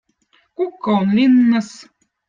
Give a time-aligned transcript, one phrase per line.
[0.55, 1.73] kukko on linnõz